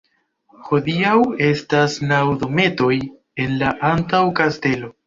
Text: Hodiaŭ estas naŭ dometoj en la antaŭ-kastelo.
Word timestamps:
Hodiaŭ 0.69 1.13
estas 1.49 1.99
naŭ 2.13 2.23
dometoj 2.45 2.93
en 3.47 3.57
la 3.63 3.77
antaŭ-kastelo. 3.95 4.97